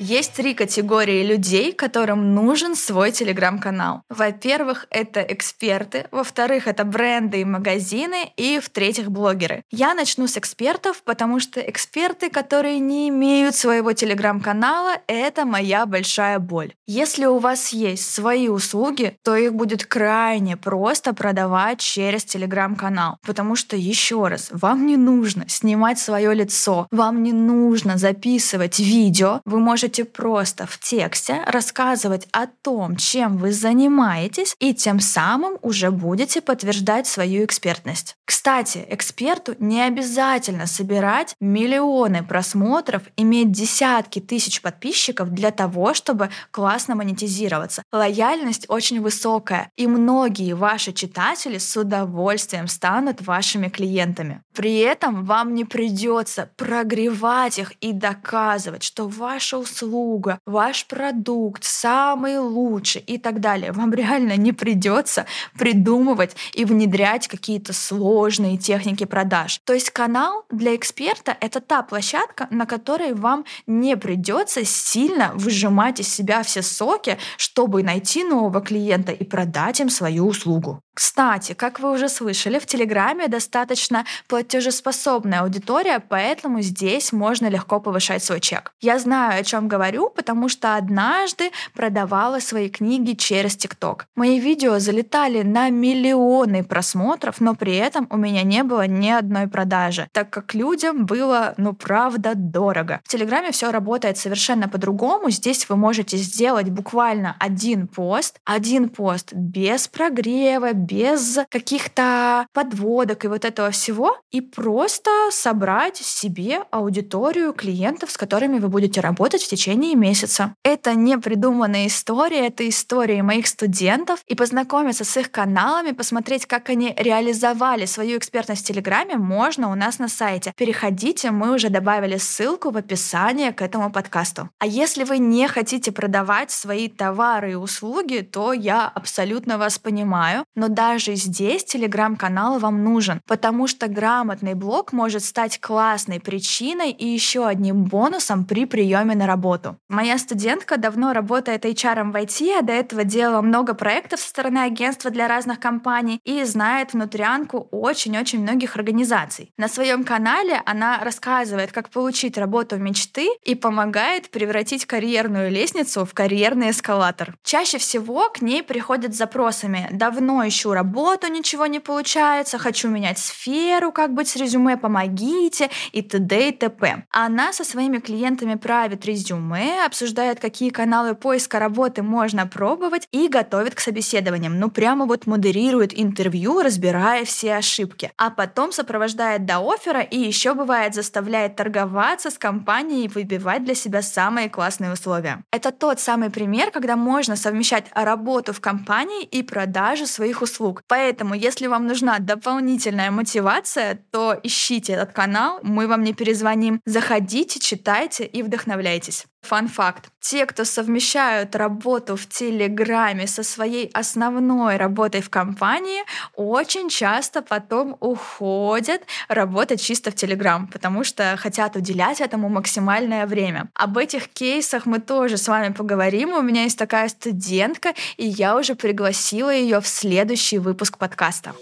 Есть 0.00 0.34
три 0.34 0.54
категории 0.54 1.24
людей, 1.24 1.72
которым 1.72 2.32
нужен 2.32 2.76
свой 2.76 3.10
телеграм-канал. 3.10 4.02
Во-первых, 4.08 4.86
это 4.90 5.20
эксперты, 5.22 6.06
во-вторых, 6.12 6.68
это 6.68 6.84
бренды 6.84 7.40
и 7.40 7.44
магазины, 7.44 8.30
и 8.36 8.60
в-третьих, 8.60 9.10
блогеры. 9.10 9.62
Я 9.72 9.94
начну 9.94 10.28
с 10.28 10.36
экспертов, 10.36 11.02
потому 11.02 11.40
что 11.40 11.60
эксперты, 11.60 12.30
которые 12.30 12.78
не 12.78 13.08
имеют 13.08 13.56
своего 13.56 13.92
телеграм-канала, 13.92 14.98
это 15.08 15.44
моя 15.44 15.84
большая 15.84 16.38
боль. 16.38 16.74
Если 16.86 17.24
у 17.26 17.38
вас 17.38 17.70
есть 17.70 18.08
свои 18.08 18.48
услуги, 18.48 19.16
то 19.24 19.34
их 19.34 19.52
будет 19.54 19.84
крайне 19.84 20.56
просто 20.56 21.12
продавать 21.12 21.80
через 21.80 22.24
телеграм-канал, 22.24 23.18
потому 23.26 23.56
что, 23.56 23.74
еще 23.74 24.28
раз, 24.28 24.48
вам 24.52 24.86
не 24.86 24.96
нужно 24.96 25.48
снимать 25.48 25.98
свое 25.98 26.32
лицо, 26.34 26.86
вам 26.92 27.24
не 27.24 27.32
нужно 27.32 27.98
записывать 27.98 28.78
видео, 28.78 29.40
вы 29.44 29.58
можете 29.58 29.87
можете 29.88 30.04
просто 30.04 30.66
в 30.66 30.78
тексте 30.78 31.42
рассказывать 31.46 32.28
о 32.32 32.46
том, 32.46 32.96
чем 32.96 33.38
вы 33.38 33.52
занимаетесь, 33.52 34.54
и 34.58 34.74
тем 34.74 35.00
самым 35.00 35.56
уже 35.62 35.90
будете 35.90 36.42
подтверждать 36.42 37.06
свою 37.06 37.46
экспертность. 37.46 38.16
Кстати, 38.26 38.84
эксперту 38.90 39.54
не 39.58 39.80
обязательно 39.80 40.66
собирать 40.66 41.34
миллионы 41.40 42.22
просмотров, 42.22 43.02
иметь 43.16 43.50
десятки 43.50 44.20
тысяч 44.20 44.60
подписчиков 44.60 45.30
для 45.30 45.52
того, 45.52 45.94
чтобы 45.94 46.28
классно 46.50 46.94
монетизироваться. 46.94 47.82
Лояльность 47.90 48.66
очень 48.68 49.00
высокая, 49.00 49.70
и 49.78 49.86
многие 49.86 50.52
ваши 50.52 50.92
читатели 50.92 51.56
с 51.56 51.74
удовольствием 51.78 52.68
станут 52.68 53.22
вашими 53.22 53.68
клиентами. 53.68 54.42
При 54.54 54.80
этом 54.80 55.24
вам 55.24 55.54
не 55.54 55.64
придется 55.64 56.50
прогревать 56.56 57.58
их 57.58 57.72
и 57.80 57.92
доказывать, 57.92 58.82
что 58.82 59.08
ваша 59.08 59.56
услуга 59.56 59.77
услуга, 59.82 60.40
ваш 60.46 60.86
продукт 60.86 61.64
самый 61.64 62.38
лучший 62.38 63.02
и 63.02 63.18
так 63.18 63.40
далее. 63.40 63.72
Вам 63.72 63.92
реально 63.92 64.36
не 64.36 64.52
придется 64.52 65.26
придумывать 65.58 66.36
и 66.54 66.64
внедрять 66.64 67.28
какие-то 67.28 67.72
сложные 67.72 68.56
техники 68.58 69.04
продаж. 69.04 69.60
То 69.64 69.72
есть 69.72 69.90
канал 69.90 70.44
для 70.50 70.74
эксперта— 70.74 71.36
это 71.40 71.60
та 71.60 71.82
площадка, 71.82 72.48
на 72.50 72.66
которой 72.66 73.14
вам 73.14 73.44
не 73.66 73.96
придется 73.96 74.64
сильно 74.64 75.32
выжимать 75.34 76.00
из 76.00 76.08
себя 76.12 76.42
все 76.42 76.62
соки, 76.62 77.18
чтобы 77.36 77.82
найти 77.82 78.24
нового 78.24 78.60
клиента 78.60 79.12
и 79.12 79.24
продать 79.24 79.80
им 79.80 79.90
свою 79.90 80.26
услугу. 80.26 80.82
Кстати, 80.98 81.52
как 81.54 81.78
вы 81.78 81.92
уже 81.92 82.08
слышали, 82.08 82.58
в 82.58 82.66
Телеграме 82.66 83.28
достаточно 83.28 84.04
платежеспособная 84.26 85.42
аудитория, 85.42 86.00
поэтому 86.00 86.60
здесь 86.60 87.12
можно 87.12 87.46
легко 87.46 87.78
повышать 87.78 88.24
свой 88.24 88.40
чек. 88.40 88.72
Я 88.80 88.98
знаю, 88.98 89.40
о 89.40 89.44
чем 89.44 89.67
говорю, 89.68 90.10
потому 90.10 90.48
что 90.48 90.74
однажды 90.74 91.50
продавала 91.74 92.40
свои 92.40 92.68
книги 92.68 93.12
через 93.12 93.56
ТикТок. 93.56 94.06
Мои 94.16 94.40
видео 94.40 94.78
залетали 94.80 95.42
на 95.42 95.70
миллионы 95.70 96.64
просмотров, 96.64 97.40
но 97.40 97.54
при 97.54 97.76
этом 97.76 98.08
у 98.10 98.16
меня 98.16 98.42
не 98.42 98.64
было 98.64 98.86
ни 98.86 99.10
одной 99.10 99.46
продажи, 99.46 100.08
так 100.12 100.30
как 100.30 100.54
людям 100.54 101.06
было, 101.06 101.54
ну 101.56 101.74
правда, 101.74 102.32
дорого. 102.34 103.00
В 103.04 103.08
Телеграме 103.08 103.52
все 103.52 103.70
работает 103.70 104.18
совершенно 104.18 104.68
по-другому. 104.68 105.30
Здесь 105.30 105.68
вы 105.68 105.76
можете 105.76 106.16
сделать 106.16 106.70
буквально 106.70 107.36
один 107.38 107.86
пост, 107.86 108.40
один 108.44 108.88
пост 108.88 109.32
без 109.32 109.86
прогрева, 109.88 110.72
без 110.72 111.38
каких-то 111.50 112.46
подводок 112.52 113.24
и 113.24 113.28
вот 113.28 113.44
этого 113.44 113.70
всего, 113.70 114.16
и 114.30 114.40
просто 114.40 115.10
собрать 115.30 115.96
себе 115.96 116.62
аудиторию 116.70 117.52
клиентов, 117.52 118.10
с 118.10 118.16
которыми 118.16 118.58
вы 118.58 118.68
будете 118.68 119.00
работать 119.00 119.42
в 119.42 119.48
течение 119.48 119.57
месяца. 119.66 120.54
Это 120.64 120.94
не 120.94 121.18
придуманная 121.18 121.86
история, 121.86 122.46
это 122.46 122.68
истории 122.68 123.20
моих 123.20 123.46
студентов, 123.46 124.20
и 124.26 124.34
познакомиться 124.34 125.04
с 125.04 125.16
их 125.16 125.30
каналами, 125.30 125.92
посмотреть, 125.92 126.46
как 126.46 126.70
они 126.70 126.94
реализовали 126.96 127.86
свою 127.86 128.18
экспертность 128.18 128.64
в 128.64 128.66
Телеграме, 128.66 129.16
можно 129.16 129.70
у 129.70 129.74
нас 129.74 129.98
на 129.98 130.08
сайте. 130.08 130.52
Переходите, 130.56 131.30
мы 131.30 131.54
уже 131.54 131.68
добавили 131.68 132.18
ссылку 132.18 132.70
в 132.70 132.76
описании 132.76 133.50
к 133.50 133.62
этому 133.62 133.90
подкасту. 133.90 134.48
А 134.58 134.66
если 134.66 135.04
вы 135.04 135.18
не 135.18 135.48
хотите 135.48 135.92
продавать 135.92 136.50
свои 136.50 136.88
товары 136.88 137.52
и 137.52 137.54
услуги, 137.54 138.20
то 138.20 138.52
я 138.52 138.86
абсолютно 138.86 139.58
вас 139.58 139.78
понимаю, 139.78 140.44
но 140.54 140.68
даже 140.68 141.14
здесь 141.14 141.64
телеграм-канал 141.64 142.58
вам 142.58 142.84
нужен, 142.84 143.20
потому 143.26 143.66
что 143.66 143.88
грамотный 143.88 144.54
блог 144.54 144.92
может 144.92 145.24
стать 145.24 145.60
классной 145.60 146.20
причиной 146.20 146.90
и 146.90 147.06
еще 147.06 147.46
одним 147.46 147.84
бонусом 147.84 148.44
при 148.44 148.64
приеме 148.64 149.14
на 149.14 149.26
работу. 149.26 149.47
Моя 149.88 150.18
студентка 150.18 150.76
давно 150.76 151.12
работает 151.12 151.64
HR 151.64 152.10
в 152.10 152.14
IT, 152.14 152.58
а 152.58 152.62
до 152.62 152.72
этого 152.72 153.04
делала 153.04 153.40
много 153.40 153.74
проектов 153.74 154.20
со 154.20 154.28
стороны 154.28 154.58
агентства 154.58 155.10
для 155.10 155.28
разных 155.28 155.60
компаний 155.60 156.20
и 156.24 156.44
знает 156.44 156.92
внутрянку 156.92 157.68
очень-очень 157.70 158.40
многих 158.40 158.76
организаций. 158.76 159.52
На 159.56 159.68
своем 159.68 160.04
канале 160.04 160.60
она 160.66 160.98
рассказывает, 161.02 161.72
как 161.72 161.90
получить 161.90 162.36
работу 162.36 162.76
мечты 162.76 163.28
и 163.44 163.54
помогает 163.54 164.30
превратить 164.30 164.84
карьерную 164.86 165.50
лестницу 165.50 166.04
в 166.04 166.12
карьерный 166.14 166.70
эскалатор. 166.70 167.34
Чаще 167.42 167.78
всего 167.78 168.28
к 168.28 168.42
ней 168.42 168.62
приходят 168.62 169.14
с 169.14 169.18
запросами 169.18 169.88
«давно 169.92 170.46
ищу 170.46 170.72
работу, 170.72 171.28
ничего 171.28 171.66
не 171.66 171.80
получается, 171.80 172.58
хочу 172.58 172.88
менять 172.88 173.18
сферу, 173.18 173.92
как 173.92 174.12
быть 174.12 174.28
с 174.28 174.36
резюме, 174.36 174.76
помогите 174.76 175.70
и 175.92 176.02
т.д. 176.02 176.48
и 176.48 176.52
т.п. 176.52 177.04
Она 177.10 177.52
со 177.52 177.64
своими 177.64 177.98
клиентами 177.98 178.54
правит 178.54 179.04
резюме, 179.06 179.37
обсуждает, 179.84 180.40
какие 180.40 180.70
каналы 180.70 181.14
поиска 181.14 181.58
работы 181.58 182.02
можно 182.02 182.46
пробовать 182.46 183.06
и 183.12 183.28
готовит 183.28 183.74
к 183.74 183.80
собеседованиям. 183.80 184.58
Ну, 184.58 184.70
прямо 184.70 185.06
вот 185.06 185.26
модерирует 185.26 185.98
интервью, 185.98 186.60
разбирая 186.60 187.24
все 187.24 187.56
ошибки. 187.56 188.10
А 188.16 188.30
потом 188.30 188.72
сопровождает 188.72 189.46
до 189.46 189.60
оффера 189.60 190.00
и 190.00 190.18
еще 190.18 190.54
бывает 190.54 190.94
заставляет 190.94 191.56
торговаться 191.56 192.30
с 192.30 192.38
компанией 192.38 193.04
и 193.04 193.08
выбивать 193.08 193.64
для 193.64 193.74
себя 193.74 194.02
самые 194.02 194.50
классные 194.50 194.92
условия. 194.92 195.42
Это 195.52 195.70
тот 195.70 196.00
самый 196.00 196.30
пример, 196.30 196.70
когда 196.70 196.96
можно 196.96 197.36
совмещать 197.36 197.86
работу 197.94 198.52
в 198.52 198.60
компании 198.60 199.24
и 199.24 199.42
продажу 199.42 200.06
своих 200.06 200.42
услуг. 200.42 200.82
Поэтому, 200.88 201.34
если 201.34 201.66
вам 201.66 201.86
нужна 201.86 202.18
дополнительная 202.18 203.10
мотивация, 203.10 204.00
то 204.10 204.38
ищите 204.42 204.94
этот 204.94 205.12
канал, 205.12 205.60
мы 205.62 205.86
вам 205.86 206.02
не 206.02 206.14
перезвоним. 206.14 206.80
Заходите, 206.84 207.60
читайте 207.60 208.24
и 208.24 208.42
вдохновляйтесь. 208.42 209.27
Фан-факт. 209.42 210.10
Те, 210.20 210.44
кто 210.46 210.64
совмещают 210.64 211.56
работу 211.56 212.16
в 212.16 212.26
Телеграме 212.26 213.26
со 213.26 213.42
своей 213.42 213.88
основной 213.94 214.76
работой 214.76 215.22
в 215.22 215.30
компании, 215.30 216.02
очень 216.34 216.90
часто 216.90 217.40
потом 217.40 217.96
уходят 218.00 219.02
работать 219.28 219.80
чисто 219.80 220.10
в 220.10 220.14
Телеграм, 220.14 220.66
потому 220.66 221.04
что 221.04 221.36
хотят 221.38 221.76
уделять 221.76 222.20
этому 222.20 222.48
максимальное 222.48 223.26
время. 223.26 223.68
Об 223.74 223.96
этих 223.96 224.28
кейсах 224.28 224.86
мы 224.86 224.98
тоже 224.98 225.36
с 225.36 225.48
вами 225.48 225.72
поговорим. 225.72 226.34
У 226.34 226.42
меня 226.42 226.64
есть 226.64 226.78
такая 226.78 227.08
студентка, 227.08 227.94
и 228.16 228.26
я 228.26 228.56
уже 228.56 228.74
пригласила 228.74 229.50
ее 229.50 229.80
в 229.80 229.86
следующий 229.86 230.58
выпуск 230.58 230.98
подкаста. 230.98 231.54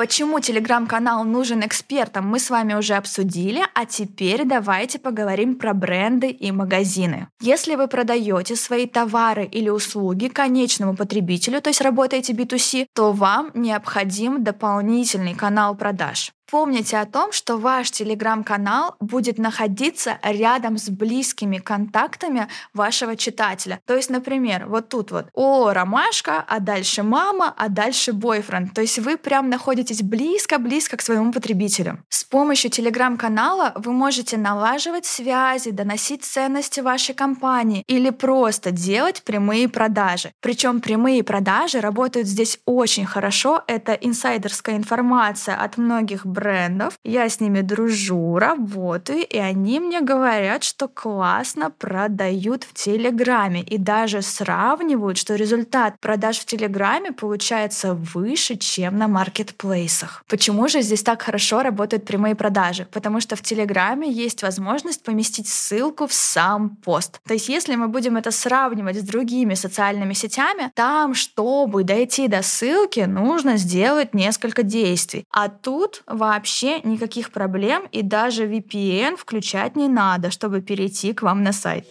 Почему 0.00 0.40
телеграм-канал 0.40 1.24
нужен 1.24 1.60
экспертам, 1.60 2.26
мы 2.26 2.38
с 2.38 2.48
вами 2.48 2.72
уже 2.72 2.94
обсудили, 2.94 3.60
а 3.74 3.84
теперь 3.84 4.46
давайте 4.46 4.98
поговорим 4.98 5.56
про 5.56 5.74
бренды 5.74 6.30
и 6.30 6.50
магазины. 6.52 7.28
Если 7.42 7.74
вы 7.74 7.86
продаете 7.86 8.56
свои 8.56 8.86
товары 8.86 9.44
или 9.44 9.68
услуги 9.68 10.28
конечному 10.28 10.96
потребителю, 10.96 11.60
то 11.60 11.68
есть 11.68 11.82
работаете 11.82 12.32
B2C, 12.32 12.86
то 12.94 13.12
вам 13.12 13.50
необходим 13.52 14.42
дополнительный 14.42 15.34
канал 15.34 15.74
продаж. 15.74 16.32
Помните 16.50 16.98
о 16.98 17.06
том, 17.06 17.30
что 17.30 17.58
ваш 17.58 17.92
телеграм-канал 17.92 18.96
будет 18.98 19.38
находиться 19.38 20.18
рядом 20.22 20.78
с 20.78 20.88
близкими 20.88 21.58
контактами 21.58 22.48
вашего 22.74 23.14
читателя. 23.14 23.80
То 23.86 23.94
есть, 23.94 24.10
например, 24.10 24.66
вот 24.66 24.88
тут 24.88 25.12
вот 25.12 25.26
«О, 25.32 25.72
ромашка», 25.72 26.44
а 26.48 26.58
дальше 26.58 27.04
«Мама», 27.04 27.54
а 27.56 27.68
дальше 27.68 28.12
«Бойфренд». 28.12 28.74
То 28.74 28.80
есть 28.80 28.98
вы 28.98 29.16
прям 29.16 29.48
находитесь 29.48 30.02
близко-близко 30.02 30.96
к 30.96 31.02
своему 31.02 31.32
потребителю. 31.32 32.02
С 32.08 32.24
помощью 32.24 32.70
телеграм-канала 32.70 33.72
вы 33.76 33.92
можете 33.92 34.36
налаживать 34.36 35.06
связи, 35.06 35.70
доносить 35.70 36.24
ценности 36.24 36.80
вашей 36.80 37.14
компании 37.14 37.84
или 37.86 38.10
просто 38.10 38.72
делать 38.72 39.22
прямые 39.22 39.68
продажи. 39.68 40.32
Причем 40.40 40.80
прямые 40.80 41.22
продажи 41.22 41.80
работают 41.80 42.26
здесь 42.26 42.58
очень 42.64 43.06
хорошо. 43.06 43.62
Это 43.68 43.92
инсайдерская 43.92 44.76
информация 44.76 45.54
от 45.54 45.76
многих 45.76 46.26
брендов, 46.26 46.39
брендов, 46.40 46.94
я 47.04 47.28
с 47.28 47.40
ними 47.40 47.60
дружу, 47.60 48.38
работаю, 48.38 49.26
и 49.26 49.38
они 49.38 49.78
мне 49.78 50.00
говорят, 50.00 50.64
что 50.64 50.88
классно 50.88 51.70
продают 51.70 52.64
в 52.64 52.72
Телеграме, 52.72 53.62
и 53.62 53.78
даже 53.78 54.22
сравнивают, 54.22 55.18
что 55.18 55.34
результат 55.34 56.00
продаж 56.00 56.38
в 56.38 56.46
Телеграме 56.46 57.12
получается 57.12 57.94
выше, 57.94 58.56
чем 58.56 58.96
на 58.96 59.06
маркетплейсах. 59.06 60.24
Почему 60.28 60.68
же 60.68 60.80
здесь 60.82 61.02
так 61.02 61.22
хорошо 61.22 61.62
работают 61.62 62.06
прямые 62.06 62.34
продажи? 62.34 62.86
Потому 62.90 63.20
что 63.20 63.36
в 63.36 63.42
Телеграме 63.42 64.10
есть 64.10 64.42
возможность 64.42 65.02
поместить 65.02 65.48
ссылку 65.48 66.06
в 66.06 66.12
сам 66.12 66.70
пост. 66.70 67.20
То 67.26 67.34
есть 67.34 67.48
если 67.48 67.76
мы 67.76 67.88
будем 67.88 68.16
это 68.16 68.30
сравнивать 68.30 68.96
с 68.96 69.02
другими 69.02 69.54
социальными 69.54 70.14
сетями, 70.14 70.70
там, 70.74 71.14
чтобы 71.14 71.84
дойти 71.84 72.28
до 72.28 72.42
ссылки, 72.42 73.00
нужно 73.00 73.58
сделать 73.58 74.14
несколько 74.14 74.62
действий. 74.62 75.24
А 75.30 75.48
тут 75.48 76.02
вообще 76.30 76.80
никаких 76.84 77.30
проблем 77.32 77.82
и 77.90 78.02
даже 78.02 78.46
VPN 78.46 79.16
включать 79.16 79.76
не 79.76 79.88
надо, 79.88 80.30
чтобы 80.30 80.60
перейти 80.60 81.12
к 81.12 81.22
вам 81.22 81.42
на 81.42 81.52
сайт. 81.52 81.84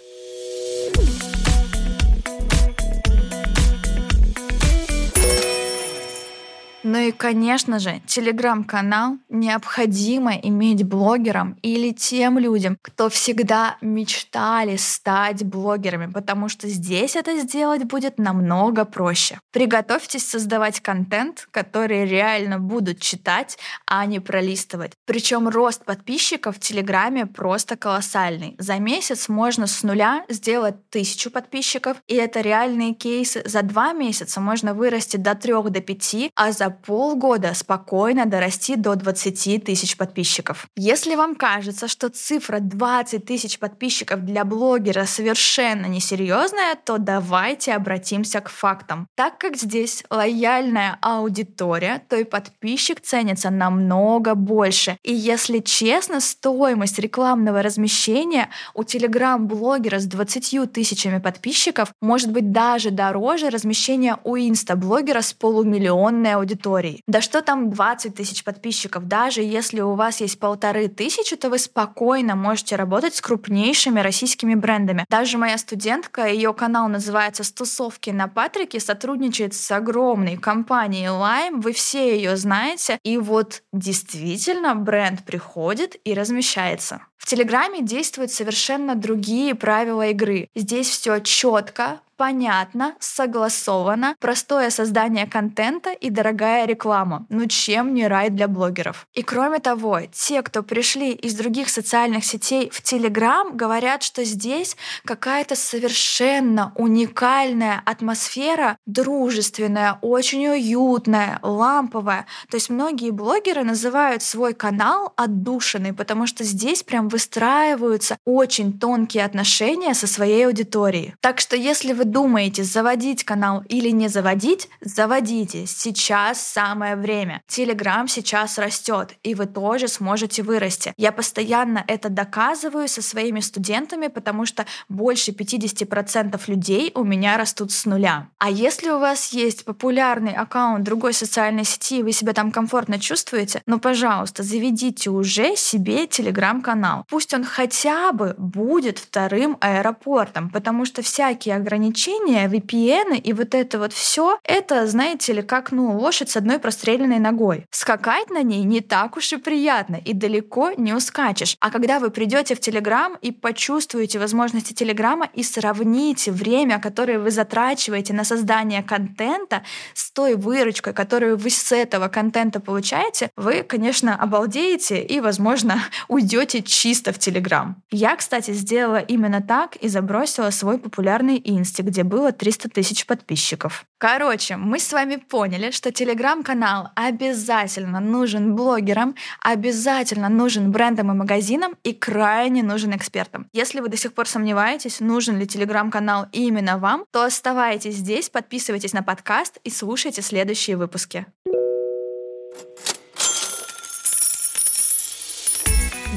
Ну 6.84 6.98
и, 6.98 7.12
конечно 7.12 7.78
же, 7.80 8.02
телеграм-канал 8.08 9.18
необходимо 9.28 10.36
иметь 10.36 10.84
блогерам 10.84 11.58
или 11.62 11.92
тем 11.92 12.40
людям, 12.40 12.78
кто 12.82 13.10
всегда 13.10 13.76
мечтали 13.82 14.78
стать 14.78 15.44
блогерами, 15.44 16.10
потому 16.10 16.48
что 16.48 16.70
здесь 16.70 17.18
это 17.18 17.38
сделать 17.40 17.84
будет 17.84 18.18
намного 18.18 18.86
проще. 18.86 19.40
Приготовьтесь 19.52 20.26
создавать 20.26 20.80
контент, 20.80 21.48
который 21.52 22.06
реально 22.06 22.60
будут 22.60 23.02
читать, 23.02 23.58
а 23.86 24.06
не 24.06 24.22
пролистывать. 24.22 24.94
Причем 25.06 25.50
рост 25.50 25.84
подписчиков 25.84 26.56
в 26.56 26.60
Телеграме 26.60 27.26
просто 27.26 27.76
колоссальный. 27.76 28.56
За 28.58 28.76
месяц 28.76 29.28
можно 29.28 29.68
с 29.68 29.84
нуля 29.84 30.24
сделать 30.30 30.90
тысячу 30.90 31.30
подписчиков, 31.30 31.98
и 32.08 32.16
это 32.16 32.40
реальные 32.40 32.94
кейсы. 32.94 33.42
За 33.46 33.64
два 33.64 33.92
месяца 33.92 34.40
можно 34.40 34.74
вырасти 34.74 35.18
до 35.18 35.36
трех, 35.36 35.70
до 35.72 35.82
пяти, 35.82 36.32
а 36.36 36.54
за 36.54 36.69
полгода 36.70 37.54
спокойно 37.54 38.26
дорасти 38.26 38.76
до 38.76 38.96
20 38.96 39.64
тысяч 39.64 39.98
подписчиков. 39.98 40.68
Если 40.76 41.16
вам 41.16 41.36
кажется, 41.36 41.88
что 41.88 42.10
цифра 42.10 42.60
20 42.60 43.26
тысяч 43.26 43.60
подписчиков 43.60 44.26
для 44.26 44.46
блогера 44.46 45.06
совершенно 45.06 45.86
несерьезная, 45.86 46.76
то 46.76 46.98
давайте 46.98 47.74
обратимся 47.74 48.42
к 48.42 48.50
фактам. 48.50 49.08
Так 49.16 49.38
как 49.38 49.58
здесь 49.58 50.04
лояльная 50.10 50.98
аудитория, 51.02 52.02
то 52.10 52.16
и 52.16 52.24
подписчик 52.24 53.02
ценится 53.02 53.50
намного 53.50 54.36
больше. 54.36 54.98
И 55.04 55.14
если 55.14 55.60
честно, 55.60 56.20
стоимость 56.20 57.00
рекламного 57.00 57.62
размещения 57.62 58.50
у 58.74 58.84
телеграм-блогера 58.84 60.00
с 60.00 60.06
20 60.06 60.72
тысячами 60.72 61.20
подписчиков 61.20 61.92
может 62.02 62.32
быть 62.32 62.52
даже 62.52 62.92
дороже 62.92 63.50
размещения 63.50 64.18
у 64.24 64.36
инста-блогера 64.36 65.22
с 65.22 65.34
полумиллионной 65.34 66.36
аудиторией 66.36 66.59
аудиторией. 66.60 67.02
Да 67.08 67.22
что 67.22 67.42
там 67.42 67.70
20 67.70 68.16
тысяч 68.16 68.44
подписчиков, 68.44 69.08
даже 69.08 69.42
если 69.42 69.82
у 69.82 69.96
вас 69.96 70.22
есть 70.22 70.40
полторы 70.40 70.88
тысячи, 70.88 71.36
то 71.36 71.50
вы 71.50 71.60
спокойно 71.60 72.36
можете 72.36 72.76
работать 72.76 73.16
с 73.16 73.22
крупнейшими 73.22 74.00
российскими 74.00 74.56
брендами. 74.56 75.06
Даже 75.10 75.38
моя 75.38 75.58
студентка, 75.58 76.28
ее 76.28 76.54
канал 76.54 76.88
называется 76.88 77.44
«Стусовки 77.44 78.10
на 78.10 78.28
Патрике», 78.28 78.80
сотрудничает 78.80 79.54
с 79.54 79.72
огромной 79.72 80.38
компанией 80.38 81.08
Lime, 81.08 81.62
вы 81.62 81.74
все 81.74 82.16
ее 82.16 82.38
знаете, 82.38 83.00
и 83.04 83.18
вот 83.18 83.64
действительно 83.74 84.76
бренд 84.76 85.24
приходит 85.26 85.96
и 86.04 86.14
размещается. 86.14 87.02
В 87.18 87.26
Телеграме 87.26 87.82
действуют 87.82 88.32
совершенно 88.32 88.96
другие 88.96 89.54
правила 89.54 90.08
игры. 90.08 90.48
Здесь 90.56 90.90
все 90.90 91.20
четко, 91.20 92.00
понятно, 92.20 92.96
согласовано, 93.00 94.14
простое 94.20 94.72
создание 94.72 95.26
контента 95.26 95.94
и 95.94 96.10
дорогая 96.10 96.66
реклама. 96.66 97.26
Ну 97.30 97.48
чем 97.48 97.94
не 97.94 98.10
рай 98.10 98.30
для 98.30 98.50
блогеров? 98.50 99.08
И 99.14 99.24
кроме 99.24 99.60
того, 99.60 100.02
те, 100.12 100.42
кто 100.42 100.62
пришли 100.62 101.14
из 101.14 101.34
других 101.36 101.70
социальных 101.70 102.26
сетей 102.26 102.70
в 102.74 102.82
Телеграм, 102.82 103.56
говорят, 103.56 104.04
что 104.04 104.26
здесь 104.26 104.76
какая-то 105.06 105.56
совершенно 105.56 106.74
уникальная 106.76 107.82
атмосфера, 107.86 108.78
дружественная, 108.86 109.98
очень 110.02 110.46
уютная, 110.46 111.40
ламповая. 111.42 112.26
То 112.50 112.58
есть 112.58 112.70
многие 112.70 113.12
блогеры 113.12 113.64
называют 113.64 114.24
свой 114.24 114.54
канал 114.54 115.14
отдушенный, 115.16 115.94
потому 115.94 116.28
что 116.28 116.44
здесь 116.44 116.84
прям 116.84 117.08
выстраиваются 117.08 118.18
очень 118.26 118.78
тонкие 118.78 119.24
отношения 119.24 119.94
со 119.94 120.06
своей 120.06 120.48
аудиторией. 120.48 121.14
Так 121.22 121.40
что 121.40 121.56
если 121.56 121.94
вы 121.94 122.09
думаете, 122.10 122.64
заводить 122.64 123.24
канал 123.24 123.64
или 123.70 123.90
не 123.90 124.08
заводить, 124.08 124.70
заводите. 124.82 125.66
Сейчас 125.68 126.42
самое 126.42 126.96
время. 126.96 127.42
Телеграм 127.48 128.08
сейчас 128.08 128.58
растет, 128.58 129.16
и 129.24 129.36
вы 129.36 129.46
тоже 129.46 129.88
сможете 129.88 130.44
вырасти. 130.44 130.94
Я 130.98 131.12
постоянно 131.12 131.84
это 131.88 132.10
доказываю 132.10 132.88
со 132.88 133.02
своими 133.02 133.40
студентами, 133.40 134.08
потому 134.08 134.46
что 134.46 134.66
больше 134.90 135.32
50% 135.32 136.40
людей 136.48 136.92
у 136.96 137.04
меня 137.04 137.38
растут 137.38 137.72
с 137.72 137.86
нуля. 137.86 138.28
А 138.40 138.50
если 138.50 138.90
у 138.90 139.00
вас 139.00 139.32
есть 139.34 139.64
популярный 139.66 140.34
аккаунт 140.34 140.84
другой 140.84 141.14
социальной 141.14 141.64
сети, 141.64 142.00
и 142.00 142.04
вы 142.04 142.12
себя 142.12 142.34
там 142.34 142.52
комфортно 142.52 143.00
чувствуете, 143.00 143.62
ну, 143.66 143.80
пожалуйста, 143.80 144.44
заведите 144.44 145.10
уже 145.10 145.56
себе 145.56 146.08
телеграм-канал. 146.08 147.06
Пусть 147.10 147.34
он 147.34 147.44
хотя 147.44 148.12
бы 148.12 148.36
будет 148.38 148.98
вторым 148.98 149.58
аэропортом, 149.62 150.50
потому 150.50 150.86
что 150.86 151.02
всякие 151.02 151.56
ограничения 151.56 151.99
ограничения, 152.00 152.48
VPN 152.48 153.18
и 153.18 153.34
вот 153.34 153.56
это 153.56 153.80
вот 153.80 153.94
все, 153.94 154.40
это, 154.44 154.88
знаете 154.88 155.34
ли, 155.34 155.42
как 155.42 155.72
ну, 155.72 155.98
лошадь 155.98 156.30
с 156.30 156.38
одной 156.38 156.60
простреленной 156.60 157.20
ногой. 157.20 157.66
Скакать 157.72 158.30
на 158.30 158.44
ней 158.44 158.64
не 158.64 158.82
так 158.82 159.18
уж 159.18 159.34
и 159.34 159.38
приятно, 159.38 159.98
и 159.98 160.14
далеко 160.14 160.72
не 160.78 160.94
ускачешь. 160.94 161.56
А 161.60 161.70
когда 161.70 162.00
вы 162.00 162.10
придете 162.10 162.56
в 162.56 162.60
Телеграм 162.60 163.18
и 163.22 163.32
почувствуете 163.32 164.20
возможности 164.20 164.74
Телеграма 164.74 165.30
и 165.34 165.44
сравните 165.44 166.32
время, 166.32 166.80
которое 166.80 167.20
вы 167.20 167.32
затрачиваете 167.32 168.14
на 168.14 168.24
создание 168.24 168.84
контента 168.84 169.64
с 169.94 170.12
той 170.12 170.36
выручкой, 170.36 170.94
которую 170.94 171.38
вы 171.38 171.50
с 171.50 171.72
этого 171.72 172.08
контента 172.08 172.60
получаете, 172.60 173.30
вы, 173.36 173.64
конечно, 173.64 174.16
обалдеете 174.16 175.02
и, 175.02 175.20
возможно, 175.20 175.80
уйдете 176.08 176.62
чисто 176.62 177.12
в 177.12 177.20
Телеграм. 177.20 177.76
Я, 177.92 178.16
кстати, 178.16 178.52
сделала 178.52 179.00
именно 179.00 179.42
так 179.42 179.76
и 179.78 179.88
забросила 179.88 180.50
свой 180.52 180.78
популярный 180.78 181.42
Инстаграм 181.44 181.89
где 181.90 182.04
было 182.04 182.32
300 182.32 182.70
тысяч 182.70 183.06
подписчиков. 183.06 183.86
Короче, 183.98 184.56
мы 184.56 184.80
с 184.80 184.94
вами 184.94 185.18
поняли, 185.18 185.72
что 185.72 185.92
телеграм-канал 185.92 186.90
обязательно 186.96 188.00
нужен 188.00 188.56
блогерам, 188.56 189.16
обязательно 189.42 190.30
нужен 190.30 190.72
брендам 190.72 191.12
и 191.12 191.16
магазинам 191.16 191.76
и 191.84 191.94
крайне 191.94 192.64
нужен 192.64 192.96
экспертам. 192.96 193.48
Если 193.52 193.80
вы 193.82 193.90
до 193.90 193.98
сих 193.98 194.14
пор 194.14 194.28
сомневаетесь, 194.28 195.00
нужен 195.00 195.38
ли 195.38 195.48
телеграм-канал 195.48 196.28
именно 196.32 196.78
вам, 196.78 197.06
то 197.12 197.24
оставайтесь 197.24 197.96
здесь, 197.96 198.30
подписывайтесь 198.30 198.94
на 198.94 199.04
подкаст 199.04 199.58
и 199.64 199.70
слушайте 199.70 200.22
следующие 200.22 200.78
выпуски. 200.78 201.26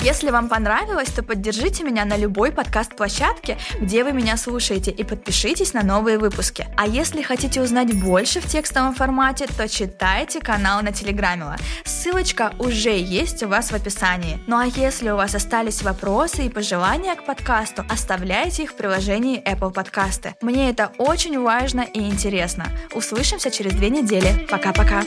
Если 0.03 0.31
вам 0.31 0.49
понравилось, 0.49 1.11
то 1.11 1.23
поддержите 1.23 1.85
меня 1.85 2.05
на 2.05 2.17
любой 2.17 2.51
подкаст-площадке, 2.51 3.57
где 3.81 4.03
вы 4.03 4.13
меня 4.13 4.37
слушаете, 4.37 4.91
и 4.91 5.05
подпишитесь 5.05 5.75
на 5.75 5.85
новые 5.85 6.19
выпуски. 6.19 6.67
А 6.77 6.89
если 6.89 7.23
хотите 7.23 7.63
узнать 7.63 7.95
больше 7.95 8.41
в 8.41 8.47
текстовом 8.47 8.97
формате, 8.97 9.47
то 9.57 9.69
читайте 9.69 10.41
канал 10.41 10.83
на 10.83 10.91
Телеграмила. 10.91 11.57
Ссылочка 11.85 12.53
уже 12.59 12.99
есть 12.99 13.45
у 13.45 13.49
вас 13.49 13.71
в 13.71 13.75
описании. 13.75 14.43
Ну 14.49 14.59
а 14.59 14.67
если 14.67 15.11
у 15.11 15.17
вас 15.17 15.37
остались 15.37 15.83
вопросы 15.83 16.47
и 16.47 16.51
пожелания 16.51 17.15
к 17.15 17.25
подкасту, 17.25 17.85
оставляйте 17.89 18.65
их 18.65 18.73
в 18.73 18.75
приложении 18.75 19.41
Apple 19.49 19.73
Подкасты. 19.73 20.35
Мне 20.43 20.71
это 20.71 20.91
очень 20.99 21.41
важно 21.41 21.83
и 21.83 22.01
интересно. 22.01 22.67
Услышимся 22.93 23.53
через 23.53 23.75
две 23.75 23.89
недели. 23.89 24.49
Пока-пока. 24.51 25.05